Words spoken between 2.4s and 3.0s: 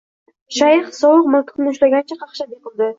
yiqildi